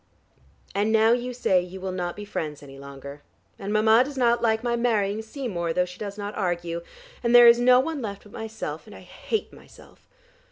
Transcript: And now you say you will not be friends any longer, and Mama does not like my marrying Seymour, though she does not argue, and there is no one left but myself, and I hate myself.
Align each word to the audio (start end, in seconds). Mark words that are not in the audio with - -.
And 0.73 0.91
now 0.91 1.11
you 1.11 1.31
say 1.31 1.61
you 1.61 1.79
will 1.79 1.91
not 1.91 2.15
be 2.15 2.25
friends 2.25 2.63
any 2.63 2.79
longer, 2.79 3.21
and 3.59 3.71
Mama 3.71 4.03
does 4.03 4.17
not 4.17 4.41
like 4.41 4.63
my 4.63 4.75
marrying 4.75 5.21
Seymour, 5.21 5.73
though 5.73 5.85
she 5.85 5.99
does 5.99 6.17
not 6.17 6.33
argue, 6.33 6.81
and 7.21 7.35
there 7.35 7.45
is 7.45 7.59
no 7.59 7.79
one 7.79 8.01
left 8.01 8.23
but 8.23 8.31
myself, 8.31 8.87
and 8.87 8.95
I 8.95 9.01
hate 9.01 9.53
myself. 9.53 10.07